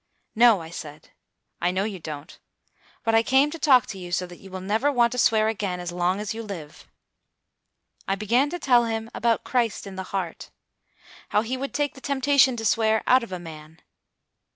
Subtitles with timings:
[0.33, 1.11] "No," I said,
[1.61, 2.39] "I know you don't.
[3.03, 5.47] But I came to talk to you so that you will never want to swear
[5.47, 6.87] again as long as you live."
[8.07, 10.49] I began to tell him about Christ in the heart;
[11.29, 13.79] how he would take the temptation to swear out of a man.